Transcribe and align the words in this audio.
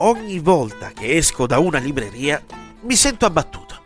Ogni 0.00 0.38
volta 0.38 0.92
che 0.92 1.16
esco 1.16 1.48
da 1.48 1.58
una 1.58 1.78
libreria 1.78 2.40
mi 2.82 2.94
sento 2.94 3.26
abbattuto. 3.26 3.82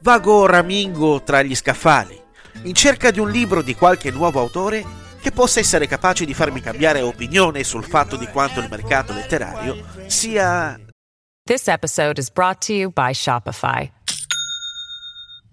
Vago 0.00 0.46
ramingo 0.46 1.22
tra 1.22 1.42
gli 1.42 1.54
scaffali, 1.54 2.20
in 2.64 2.74
cerca 2.74 3.12
di 3.12 3.20
un 3.20 3.30
libro 3.30 3.62
di 3.62 3.76
qualche 3.76 4.10
nuovo 4.10 4.40
autore 4.40 4.84
che 5.20 5.30
possa 5.30 5.60
essere 5.60 5.86
capace 5.86 6.24
di 6.24 6.34
farmi 6.34 6.60
cambiare 6.60 7.02
opinione 7.02 7.62
sul 7.62 7.84
fatto 7.84 8.16
di 8.16 8.26
quanto 8.26 8.58
il 8.58 8.66
mercato 8.68 9.12
letterario 9.12 9.76
sia... 10.06 10.76
This 11.46 11.68
episode 11.68 12.18
is 12.18 12.28
brought 12.28 12.66
to 12.66 12.72
you 12.72 12.90
by 12.90 13.12
Shopify. 13.12 13.92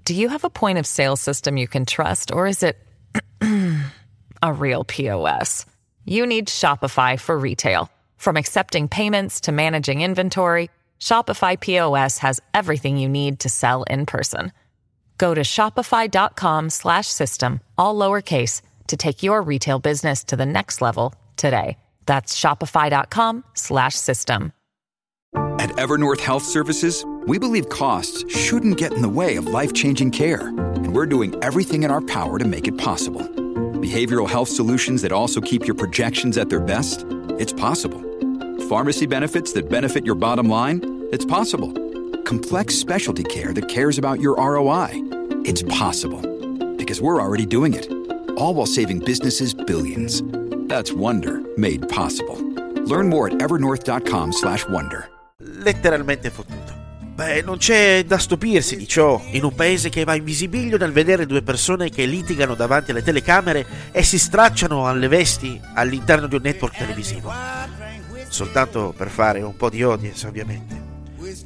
Do 0.03 0.15
you 0.15 0.29
have 0.29 0.43
a 0.43 0.49
point 0.49 0.79
of 0.79 0.87
sale 0.87 1.15
system 1.15 1.57
you 1.57 1.67
can 1.67 1.85
trust, 1.85 2.31
or 2.31 2.47
is 2.47 2.63
it 2.63 2.77
a 4.41 4.51
real 4.51 4.83
POS? 4.83 5.67
You 6.05 6.25
need 6.25 6.47
Shopify 6.47 7.19
for 7.19 7.37
retail. 7.37 7.91
From 8.19 8.35
accepting 8.35 8.89
payments 8.89 9.39
to 9.41 9.53
managing 9.53 10.01
inventory, 10.01 10.69
Shopify 10.99 11.57
POS 11.57 12.17
has 12.17 12.41
everything 12.53 12.97
you 12.97 13.07
need 13.07 13.39
to 13.39 13.47
sell 13.49 13.83
in 13.83 14.05
person. 14.05 14.51
Go 15.17 15.33
to 15.33 15.41
shopify.com 15.41 16.69
slash 16.69 17.07
system, 17.07 17.61
all 17.77 17.95
lowercase, 17.95 18.61
to 18.87 18.97
take 18.97 19.23
your 19.23 19.41
retail 19.41 19.79
business 19.79 20.25
to 20.25 20.35
the 20.35 20.45
next 20.45 20.81
level 20.81 21.15
today. 21.37 21.77
That's 22.05 22.37
shopify.com 22.37 23.45
slash 23.53 23.95
system. 23.95 24.51
At 25.57 25.69
Evernorth 25.71 26.19
Health 26.19 26.43
Services, 26.43 27.05
we 27.25 27.39
believe 27.39 27.69
costs 27.69 28.29
shouldn't 28.35 28.77
get 28.77 28.93
in 28.93 29.01
the 29.01 29.07
way 29.07 29.37
of 29.37 29.47
life-changing 29.47 30.11
care, 30.11 30.47
and 30.47 30.93
we're 30.93 31.05
doing 31.05 31.41
everything 31.41 31.83
in 31.83 31.91
our 31.91 32.01
power 32.01 32.37
to 32.37 32.45
make 32.45 32.67
it 32.67 32.77
possible. 32.77 33.21
Behavioral 33.79 34.27
health 34.27 34.49
solutions 34.49 35.03
that 35.03 35.13
also 35.13 35.39
keep 35.39 35.65
your 35.65 35.75
projections 35.75 36.37
at 36.37 36.49
their 36.49 36.59
best? 36.59 37.05
It's 37.39 37.53
possible. 37.53 38.08
Pharmacy 38.69 39.07
benefits 39.07 39.51
that 39.53 39.67
benefit 39.67 40.05
your 40.05 40.13
bottom 40.13 40.47
line? 40.47 41.07
It's 41.11 41.25
possible. 41.25 41.73
Complex 42.21 42.75
specialty 42.75 43.23
care 43.23 43.51
that 43.51 43.67
cares 43.67 43.97
about 43.97 44.19
your 44.19 44.37
ROI? 44.37 44.89
It's 45.43 45.63
possible. 45.63 46.21
Because 46.77 47.01
we're 47.01 47.19
already 47.19 47.47
doing 47.47 47.73
it. 47.73 47.91
All 48.37 48.53
while 48.53 48.67
saving 48.67 48.99
businesses 48.99 49.55
billions. 49.55 50.21
That's 50.69 50.93
Wonder 50.93 51.41
made 51.57 51.89
possible. 51.89 52.37
Learn 52.85 53.09
more 53.09 53.25
at 53.29 53.41
evernorth.com/wonder. 53.41 55.09
letteralmente 55.63 56.29
fottuto. 56.29 56.77
Beh, 57.15 57.41
non 57.41 57.57
c'è 57.57 58.03
da 58.05 58.19
stupirsi 58.19 58.77
di 58.77 58.87
ciò 58.87 59.19
in 59.31 59.45
un 59.45 59.55
paese 59.55 59.89
che 59.89 60.03
va 60.03 60.13
in 60.13 60.23
visibilio 60.23 60.77
nel 60.77 60.91
vedere 60.91 61.25
due 61.25 61.41
persone 61.41 61.89
che 61.89 62.05
litigano 62.05 62.53
davanti 62.53 62.91
alle 62.91 63.01
telecamere 63.01 63.65
e 63.91 64.03
si 64.03 64.19
stracciano 64.19 64.87
alle 64.87 65.07
vesti 65.07 65.59
all'interno 65.73 66.27
di 66.27 66.35
un 66.35 66.41
network 66.43 66.77
televisivo. 66.77 67.33
Soltanto 68.39 68.93
per 68.95 69.09
fare 69.09 69.41
un 69.41 69.57
po' 69.57 69.69
di 69.69 69.81
audience, 69.81 70.25
ovviamente. 70.25 70.81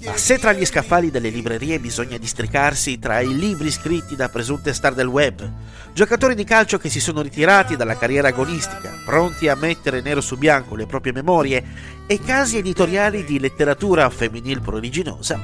Ma 0.05 0.15
se 0.15 0.37
tra 0.37 0.53
gli 0.53 0.63
scaffali 0.63 1.09
delle 1.09 1.29
librerie 1.29 1.79
bisogna 1.79 2.19
districarsi 2.19 2.99
tra 2.99 3.19
i 3.19 3.35
libri 3.35 3.71
scritti 3.71 4.15
da 4.15 4.29
presunte 4.29 4.73
star 4.73 4.93
del 4.93 5.07
web, 5.07 5.43
giocatori 5.91 6.35
di 6.35 6.43
calcio 6.43 6.77
che 6.77 6.89
si 6.89 6.99
sono 6.99 7.23
ritirati 7.23 7.75
dalla 7.75 7.97
carriera 7.97 8.27
agonistica, 8.27 8.91
pronti 9.03 9.47
a 9.47 9.55
mettere 9.55 10.01
nero 10.01 10.21
su 10.21 10.37
bianco 10.37 10.75
le 10.75 10.85
proprie 10.85 11.13
memorie, 11.13 11.63
e 12.05 12.19
casi 12.19 12.57
editoriali 12.57 13.23
di 13.23 13.39
letteratura 13.39 14.07
femminil 14.11 14.61
prodiginosa, 14.61 15.41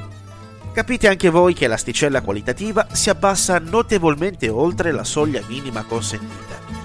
capite 0.72 1.08
anche 1.08 1.30
voi 1.30 1.52
che 1.52 1.66
l'asticella 1.66 2.20
qualitativa 2.20 2.86
si 2.92 3.10
abbassa 3.10 3.58
notevolmente 3.58 4.48
oltre 4.48 4.92
la 4.92 5.02
soglia 5.02 5.42
minima 5.48 5.82
consentita. 5.82 6.79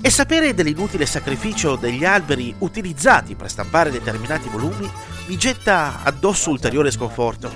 E 0.00 0.10
sapere 0.10 0.54
dell'inutile 0.54 1.06
sacrificio 1.06 1.74
degli 1.74 2.04
alberi 2.04 2.54
utilizzati 2.58 3.34
per 3.34 3.50
stampare 3.50 3.90
determinati 3.90 4.48
volumi 4.48 4.88
mi 5.26 5.36
getta 5.36 6.02
addosso 6.04 6.50
ulteriore 6.50 6.90
sconforto 6.90 7.50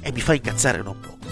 e 0.00 0.12
mi 0.12 0.20
fa 0.20 0.34
incazzare 0.34 0.82
non 0.82 0.98
poco. 1.00 1.26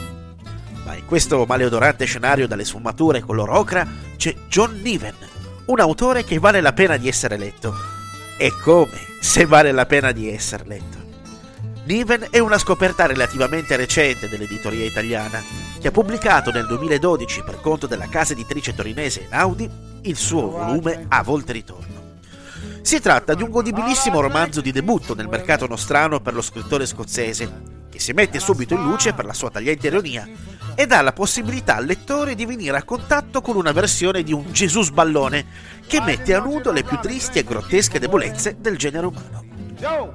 Ma 0.84 0.94
in 0.94 1.04
questo 1.04 1.44
maleodorante 1.46 2.06
scenario 2.06 2.46
dalle 2.46 2.64
sfumature 2.64 3.20
color 3.20 3.50
ocra 3.50 3.86
c'è 4.16 4.34
John 4.48 4.80
Niven, 4.82 5.14
un 5.66 5.80
autore 5.80 6.24
che 6.24 6.38
vale 6.38 6.60
la 6.60 6.72
pena 6.72 6.96
di 6.96 7.08
essere 7.08 7.36
letto. 7.36 7.74
E 8.38 8.50
come 8.62 8.98
se 9.20 9.44
vale 9.44 9.72
la 9.72 9.84
pena 9.84 10.10
di 10.10 10.32
essere 10.32 10.64
letto. 10.66 11.00
Niven 11.84 12.28
è 12.30 12.38
una 12.38 12.58
scoperta 12.58 13.06
relativamente 13.06 13.76
recente 13.76 14.28
dell'editoria 14.28 14.86
italiana, 14.86 15.42
che 15.80 15.88
ha 15.88 15.92
pubblicato 15.92 16.50
nel 16.50 16.66
2012 16.66 17.42
per 17.42 17.60
conto 17.60 17.86
della 17.86 18.08
casa 18.08 18.32
editrice 18.32 18.74
torinese 18.74 19.24
Einaudi 19.24 19.91
il 20.02 20.16
suo 20.16 20.50
volume 20.50 21.06
A 21.08 21.22
volte 21.22 21.52
ritorno. 21.52 22.00
Si 22.82 23.00
tratta 23.00 23.34
di 23.34 23.42
un 23.42 23.50
godibilissimo 23.50 24.20
romanzo 24.20 24.60
di 24.60 24.72
debutto 24.72 25.14
nel 25.14 25.28
mercato 25.28 25.66
nostrano 25.66 26.20
per 26.20 26.34
lo 26.34 26.42
scrittore 26.42 26.86
scozzese, 26.86 27.70
che 27.88 28.00
si 28.00 28.12
mette 28.12 28.40
subito 28.40 28.74
in 28.74 28.82
luce 28.82 29.12
per 29.12 29.24
la 29.24 29.32
sua 29.32 29.50
tagliente 29.50 29.86
ironia 29.86 30.28
e 30.74 30.86
dà 30.86 31.00
la 31.02 31.12
possibilità 31.12 31.76
al 31.76 31.84
lettore 31.84 32.34
di 32.34 32.46
venire 32.46 32.76
a 32.76 32.82
contatto 32.82 33.40
con 33.40 33.56
una 33.56 33.72
versione 33.72 34.22
di 34.22 34.32
un 34.32 34.52
Gesù 34.52 34.82
sballone 34.82 35.46
che 35.86 36.00
mette 36.00 36.34
a 36.34 36.40
nudo 36.40 36.72
le 36.72 36.82
più 36.82 36.98
tristi 36.98 37.38
e 37.38 37.44
grottesche 37.44 37.98
debolezze 37.98 38.56
del 38.58 38.76
genere 38.76 39.06
umano. 39.06 39.50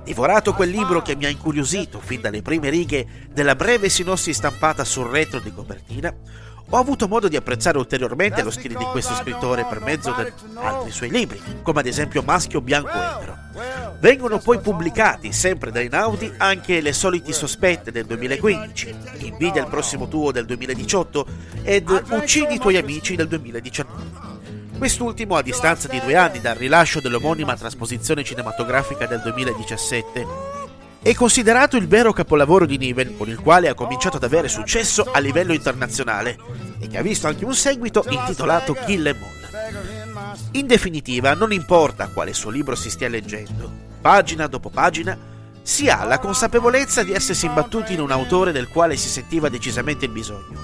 Divorato 0.03 0.53
quel 0.53 0.70
libro 0.70 1.02
che 1.02 1.16
mi 1.16 1.26
ha 1.26 1.30
incuriosito 1.30 2.00
fin 2.00 2.22
dalle 2.22 2.42
prime 2.42 2.70
righe 2.70 3.28
della 3.31 3.56
breve 3.56 3.90
sinossi 3.90 4.34
stampata 4.34 4.84
sul 4.84 5.08
retro 5.08 5.40
di 5.40 5.53
copertina, 5.53 6.14
ho 6.69 6.78
avuto 6.78 7.07
modo 7.07 7.28
di 7.28 7.38
apprezzare 7.38 7.78
ulteriormente 7.78 8.44
lo 8.44 8.51
stile 8.51 8.75
di 8.75 8.83
questo 8.85 9.13
scrittore 9.16 9.66
per 9.66 9.79
mezzo 9.79 10.13
di 10.13 10.31
altri 10.55 10.91
suoi 10.91 11.09
libri, 11.09 11.41
come 11.61 11.79
ad 11.79 11.85
esempio 11.85 12.22
Maschio 12.23 12.59
Bianco 12.59 12.89
Ebro. 12.89 13.38
Vengono 14.00 14.38
poi 14.38 14.59
pubblicati, 14.59 15.31
sempre 15.31 15.72
da 15.72 15.79
Einaudi, 15.79 16.31
anche 16.38 16.81
Le 16.81 16.94
soliti 16.94 17.31
sospette 17.31 17.91
del 17.91 18.05
2015, 18.05 18.95
Invidia 19.19 19.61
il 19.61 19.69
prossimo 19.69 20.07
tuo 20.07 20.31
del 20.31 20.45
2018 20.45 21.25
ed 21.63 21.89
Uccidi 22.09 22.55
i 22.55 22.59
tuoi 22.59 22.78
amici 22.78 23.16
del 23.16 23.28
2019. 23.28 24.35
Quest'ultimo 24.78 25.35
a 25.35 25.41
distanza 25.41 25.88
di 25.88 25.99
due 25.99 26.16
anni 26.16 26.39
dal 26.39 26.55
rilascio 26.55 26.99
dell'omonima 26.99 27.55
trasposizione 27.55 28.23
cinematografica 28.23 29.07
del 29.07 29.22
2017. 29.22 30.66
È 31.07 31.16
considerato 31.16 31.78
il 31.78 31.87
vero 31.87 32.11
capolavoro 32.11 32.66
di 32.66 32.78
Niven, 32.78 33.16
con 33.16 33.29
il 33.29 33.40
quale 33.40 33.70
ha 33.70 33.73
cominciato 33.73 34.17
ad 34.17 34.26
avere 34.26 34.49
successo 34.49 35.09
a 35.09 35.20
livello 35.20 35.53
internazionale 35.53 36.37
e 36.79 36.90
che 36.90 36.97
ha 36.97 37.02
visto 37.02 37.28
anche 37.28 37.46
un 37.46 37.55
seguito 37.55 38.03
intitolato 38.09 38.73
Kill 38.73 39.08
Em 39.08 39.16
All. 39.16 40.49
In 40.52 40.67
definitiva, 40.67 41.34
non 41.34 41.53
importa 41.53 42.09
quale 42.09 42.34
suo 42.34 42.49
libro 42.49 42.76
si 42.76 42.90
stia 42.90 43.08
leggendo, 43.08 43.72
pagina 44.02 44.47
dopo 44.47 44.67
pagina, 44.67 45.17
si 45.61 45.87
ha 45.87 46.03
la 46.03 46.20
consapevolezza 46.20 47.03
di 47.03 47.14
essersi 47.14 47.46
imbattuti 47.46 47.93
in 47.93 48.02
un 48.02 48.11
autore 48.11 48.52
del 48.52 48.67
quale 48.67 48.97
si 48.97 49.08
sentiva 49.08 49.47
decisamente 49.47 50.03
il 50.03 50.11
bisogno. 50.11 50.59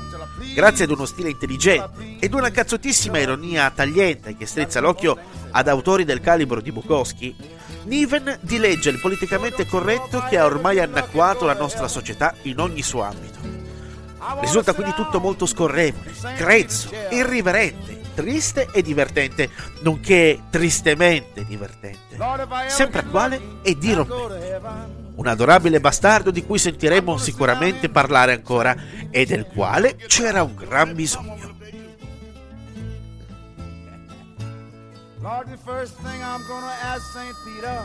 Grazie 0.54 0.84
ad 0.84 0.92
uno 0.92 1.06
stile 1.06 1.30
intelligente 1.30 2.18
ed 2.20 2.34
una 2.34 2.52
cazzottissima 2.52 3.18
ironia 3.18 3.72
tagliente 3.74 4.36
che 4.36 4.46
strizza 4.46 4.82
l'occhio 4.82 5.18
ad 5.52 5.70
autori 5.70 6.04
del 6.04 6.20
calibro 6.20 6.60
di 6.60 6.74
Bukowski, 6.74 7.34
Niven 7.86 8.38
dileggia 8.42 8.90
il 8.90 9.00
politicamente 9.00 9.66
corretto 9.66 10.24
che 10.30 10.38
ha 10.38 10.46
ormai 10.46 10.80
annacquato 10.80 11.46
la 11.46 11.54
nostra 11.54 11.88
società 11.88 12.34
in 12.44 12.60
ogni 12.60 12.82
suo 12.82 13.02
ambito. 13.02 13.40
Risulta 14.40 14.74
quindi 14.74 14.94
tutto 14.94 15.20
molto 15.20 15.46
scorrevole, 15.46 16.12
grezzo, 16.38 16.90
irriverente, 17.10 18.02
triste 18.14 18.70
e 18.72 18.82
divertente, 18.82 19.50
nonché 19.82 20.44
tristemente 20.50 21.46
divertente, 21.46 22.18
sempre 22.68 23.02
attuale 23.02 23.42
e 23.64 23.78
dirompente. 23.78 24.62
un 25.16 25.28
adorabile 25.28 25.80
bastardo 25.80 26.32
di 26.32 26.44
cui 26.44 26.58
sentiremo 26.58 27.18
sicuramente 27.18 27.90
parlare 27.90 28.34
ancora 28.34 28.76
e 29.12 29.26
del 29.26 29.46
quale 29.46 29.96
c'era 30.08 30.42
un 30.42 30.56
gran 30.56 30.96
bisogno. 30.96 31.53
Lord, 35.24 35.50
the 35.50 35.56
first 35.56 35.94
thing 36.00 36.22
I'm 36.22 36.46
gonna 36.50 36.76
ask 36.82 37.14
St. 37.14 37.34
Peter, 37.46 37.82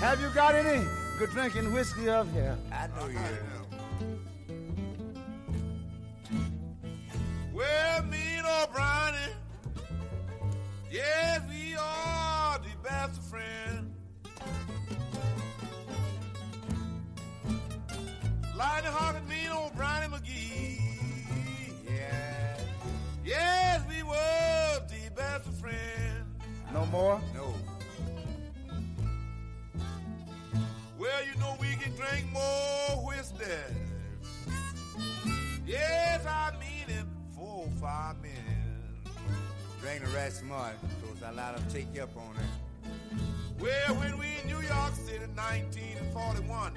have 0.00 0.20
you 0.20 0.28
got 0.34 0.54
any 0.54 0.86
good 1.18 1.30
drinking 1.30 1.72
whiskey 1.72 2.10
up 2.10 2.30
here? 2.30 2.58
I 2.70 2.88
know 2.88 3.06
you 3.06 3.16
have. 3.16 3.38
Well, 7.54 8.02
me 8.02 8.18
and 8.36 8.46
O'Brien, 8.46 9.14
yes, 10.90 11.40
we 11.48 11.74
are 11.74 12.58
the 12.58 12.76
best 12.86 13.18
of 13.18 13.24
friends. 13.24 13.94
Lightning 18.54 18.92
hearted 18.92 19.17
No 26.98 27.04
more? 27.04 27.20
No. 27.32 27.54
Well, 30.98 31.24
you 31.24 31.38
know 31.38 31.56
we 31.60 31.68
can 31.76 31.94
drink 31.94 32.26
more 32.32 33.06
whiskey. 33.06 33.44
Yes, 35.64 36.26
I 36.26 36.50
mean 36.58 36.88
it 36.88 37.04
four, 37.36 37.66
or 37.66 37.70
five 37.80 38.16
minutes. 38.20 38.40
Drink 39.80 40.04
the 40.04 40.10
right 40.10 40.32
smart, 40.32 40.74
because 41.00 41.22
I 41.22 41.30
let 41.30 41.56
them 41.56 41.64
take 41.72 41.94
you 41.94 42.02
up 42.02 42.16
on 42.16 42.34
it. 42.34 42.50
Well, 43.60 43.94
when 43.94 44.18
we 44.18 44.26
in 44.42 44.48
New 44.48 44.60
York 44.60 44.94
City, 44.94 45.24
1941, 45.36 46.72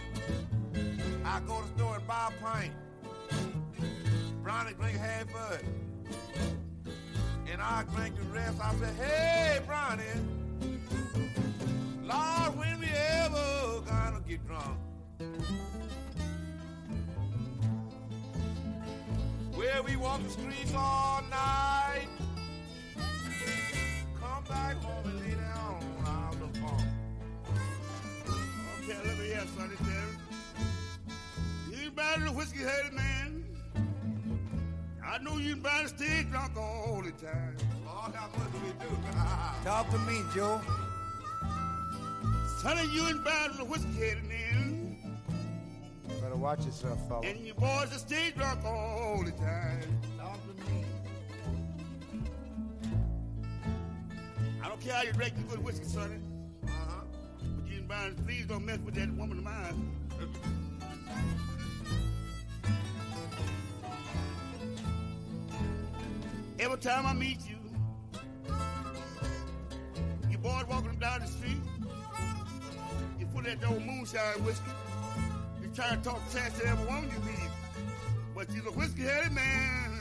I 1.25 1.39
go 1.47 1.62
to 1.62 1.67
the 1.67 1.79
store 1.79 1.95
and 1.95 2.06
buy 2.06 2.29
a 2.29 2.44
pint. 2.44 2.74
Brownie 4.44 4.74
drink 4.74 5.00
half 5.00 5.33
of 5.33 5.53
it. 5.53 5.65
And 7.51 7.62
I 7.62 7.83
drank 7.94 8.15
the 8.15 8.24
rest. 8.33 8.57
I 8.63 8.74
said, 8.75 8.95
hey, 8.95 9.59
Brownie, 9.68 10.03
Lord, 12.01 12.57
when 12.57 12.80
we 12.80 12.88
ever 12.88 13.81
gonna 13.86 14.21
get 14.25 14.48
drunk? 14.48 14.80
Where 19.53 19.83
we 19.83 19.98
walk 19.98 20.24
the 20.24 20.30
streets 20.30 20.74
all 20.74 21.21
night. 21.30 22.07
Come 24.18 24.45
back 24.48 24.77
home 24.77 25.09
and 25.09 25.19
lay 25.19 25.36
down 25.36 25.83
on 26.06 26.39
the 26.39 26.48
phone. 26.57 26.88
Okay, 28.80 28.98
let 29.06 29.18
me 29.18 29.25
hear 29.25 29.45
Sonny 29.57 29.75
Terry. 29.75 30.15
You 31.83 31.92
bad 31.92 32.19
little 32.19 32.36
whiskey 32.36 32.59
headed 32.59 32.94
man. 32.94 33.10
I 35.11 35.17
know 35.17 35.37
you 35.39 35.57
better 35.57 35.89
stay 35.89 36.23
drunk 36.31 36.55
all 36.55 37.01
the 37.03 37.11
time. 37.11 37.57
Lord, 37.85 38.15
how 38.15 38.29
much 38.29 38.51
do 38.53 38.59
we 38.59 38.71
do? 38.79 38.95
Talk 39.65 39.89
to 39.91 39.97
me, 39.99 40.21
Joe. 40.33 40.61
Sonny, 42.61 42.87
you 42.93 43.05
ain't 43.07 43.21
bad 43.25 43.51
whiskey 43.67 44.09
in. 44.09 44.97
Better 46.21 46.35
watch 46.37 46.65
yourself, 46.65 46.97
fella. 47.09 47.25
And 47.25 47.45
you 47.45 47.53
boys 47.55 47.93
are 47.93 47.99
stay 47.99 48.31
drunk 48.37 48.63
all 48.63 49.21
the 49.25 49.31
time. 49.31 49.99
Talk 50.17 50.39
to 50.47 50.71
me. 50.71 50.85
I 54.63 54.69
don't 54.69 54.79
care 54.79 54.93
how 54.93 55.01
you 55.01 55.11
drink 55.11 55.35
the 55.35 55.43
good 55.43 55.61
whiskey, 55.61 55.87
sonny. 55.87 56.15
Uh-huh. 56.63 57.01
But 57.57 57.69
you 57.69 57.83
and 57.89 58.25
please 58.25 58.45
don't 58.45 58.65
mess 58.65 58.79
with 58.85 58.95
that 58.95 59.11
woman 59.17 59.39
of 59.39 59.43
mine. 59.43 60.60
Time 66.81 67.05
I 67.05 67.13
meet 67.13 67.37
you, 67.47 67.57
you 70.31 70.37
boys 70.39 70.65
walking 70.67 70.97
down 70.99 71.21
the 71.21 71.27
street, 71.27 71.61
you 73.19 73.27
put 73.27 73.45
that 73.45 73.63
old 73.69 73.85
moonshine 73.85 74.43
whiskey 74.43 74.71
you 75.61 75.69
try 75.75 75.89
to 75.91 75.97
talk 75.97 76.19
trash 76.31 76.53
to 76.53 76.65
every 76.67 76.85
woman 76.85 77.09
you 77.11 77.19
meet. 77.23 77.51
But 78.35 78.51
you're 78.51 78.67
a 78.67 78.71
whiskey-headed 78.71 79.31
man. 79.31 79.99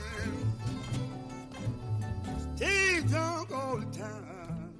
Stay 2.55 3.01
drunk 3.07 3.51
all 3.53 3.77
the 3.77 3.97
time. 3.97 4.73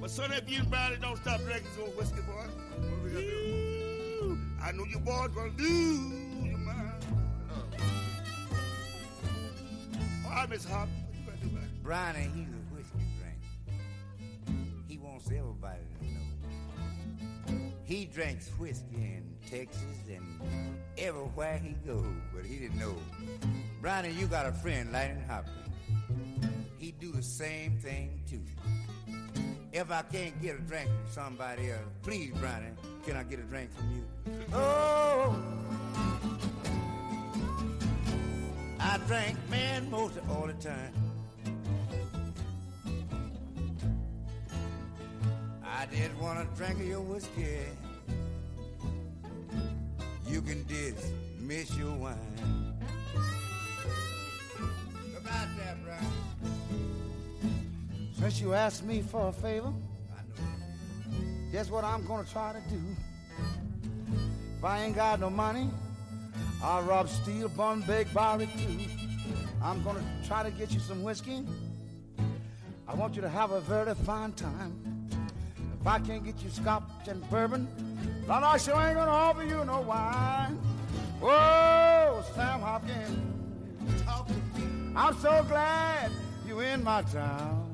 But 0.00 0.10
so 0.10 0.26
that 0.28 0.48
you 0.48 0.62
and 0.62 1.02
don't 1.02 1.16
stop 1.18 1.40
drinking 1.42 1.68
so 1.76 1.82
whiskey, 1.82 2.22
boy. 2.22 2.32
What 2.32 3.02
we 3.04 3.10
gonna 3.10 3.26
do? 3.26 4.38
I 4.62 4.72
know 4.72 4.84
your 4.84 5.00
boy's 5.00 5.28
gonna 5.28 5.50
do 5.50 6.21
I 10.32 10.46
miss 10.46 10.64
Hop. 10.64 10.88
Brownie, 11.82 12.20
he's 12.34 12.48
a 12.48 12.74
whiskey 12.74 13.04
drink. 13.18 14.56
He 14.88 14.98
wants 14.98 15.26
everybody 15.26 15.80
to 15.98 17.54
know. 17.54 17.60
he 17.84 18.04
drinks 18.06 18.48
whiskey 18.58 18.96
in 18.96 19.24
Texas 19.50 19.82
and 20.08 20.24
everywhere 20.96 21.58
he 21.58 21.72
goes, 21.86 22.06
but 22.34 22.46
he 22.46 22.56
didn't 22.56 22.78
know. 22.78 22.94
Brownie, 23.80 24.12
you 24.12 24.26
got 24.26 24.46
a 24.46 24.52
friend, 24.52 24.92
Lightnin' 24.92 25.24
Hopkins. 25.28 25.58
He 26.78 26.92
do 26.92 27.12
the 27.12 27.22
same 27.22 27.78
thing 27.78 28.20
too. 28.28 28.40
If 29.72 29.90
I 29.90 30.02
can't 30.02 30.40
get 30.40 30.56
a 30.56 30.60
drink 30.60 30.88
from 30.88 31.12
somebody 31.12 31.70
else, 31.70 31.80
please, 32.02 32.32
Brownie, 32.38 32.66
can 33.04 33.16
I 33.16 33.22
get 33.24 33.38
a 33.38 33.42
drink 33.42 33.70
from 33.74 33.90
you? 33.94 34.04
Oh, 34.54 35.34
I 39.12 39.24
drink 39.24 39.50
man 39.50 39.90
most 39.90 40.14
all 40.30 40.46
the 40.46 40.54
time. 40.54 40.92
I 45.62 45.86
did 45.86 46.18
want 46.18 46.38
a 46.38 46.56
drink 46.56 46.80
of 46.80 46.86
your 46.86 47.00
whiskey. 47.00 47.58
You 50.26 50.40
can 50.40 50.64
dismiss 50.66 51.76
your 51.76 51.92
wine. 51.92 52.16
About 55.18 55.48
that, 55.58 55.76
Brian. 55.84 56.06
Since 58.18 58.40
you 58.40 58.54
asked 58.54 58.82
me 58.82 59.02
for 59.02 59.28
a 59.28 59.32
favor, 59.32 59.74
guess 61.50 61.68
what 61.68 61.84
I'm 61.84 62.06
gonna 62.06 62.26
try 62.32 62.54
to 62.54 62.60
do. 62.74 62.80
If 64.56 64.64
I 64.64 64.84
ain't 64.84 64.96
got 64.96 65.20
no 65.20 65.28
money, 65.28 65.68
I'll 66.62 66.82
rob, 66.82 67.10
steal, 67.10 67.48
bun, 67.50 67.82
bake, 67.82 68.10
barbecue. 68.14 69.01
I'm 69.62 69.82
gonna 69.84 70.02
try 70.26 70.42
to 70.42 70.50
get 70.50 70.72
you 70.72 70.80
some 70.80 71.02
whiskey. 71.02 71.46
I 72.88 72.94
want 72.94 73.14
you 73.14 73.22
to 73.22 73.28
have 73.28 73.52
a 73.52 73.60
very 73.60 73.94
fine 73.94 74.32
time. 74.32 75.08
If 75.80 75.86
I 75.86 76.00
can't 76.00 76.24
get 76.24 76.42
you 76.42 76.50
scotch 76.50 77.06
and 77.06 77.28
bourbon, 77.30 77.68
Lord, 78.26 78.42
I 78.42 78.56
sure 78.56 78.74
ain't 78.80 78.96
gonna 78.96 79.10
offer 79.10 79.44
you 79.44 79.64
no 79.64 79.80
wine. 79.82 80.58
Whoa, 81.20 82.24
Sam 82.34 82.60
Hopkins, 82.60 83.18
I'm 84.96 85.16
so 85.18 85.44
glad 85.48 86.10
you 86.46 86.58
are 86.58 86.64
in 86.64 86.82
my 86.82 87.02
town. 87.02 87.68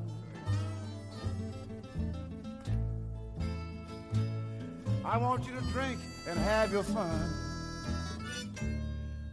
I 5.05 5.17
want 5.17 5.47
you 5.47 5.53
to 5.53 5.63
drink 5.73 6.01
and 6.29 6.39
have 6.39 6.71
your 6.71 6.83
fun 6.83 7.48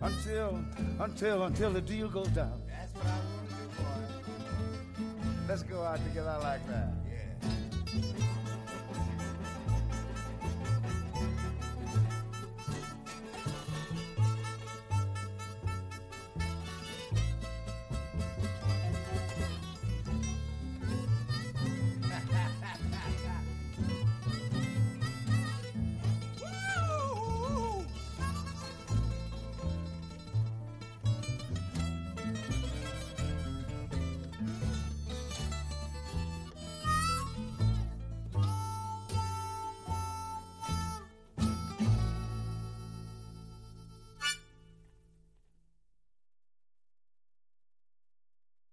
until, 0.06 0.60
until, 1.00 1.44
until 1.44 1.72
the 1.72 1.82
deal 1.82 2.08
goes 2.08 2.28
down. 2.28 2.62
That's 2.68 2.94
what 2.94 3.06
I 3.06 3.10
want 3.10 3.50
to 3.50 3.56
do, 3.56 3.68
boy. 5.04 5.48
Let's 5.48 5.64
go 5.64 5.82
out 5.82 6.04
together 6.04 6.38
like 6.42 6.68
that. 6.68 6.94
Yeah. 7.94 8.35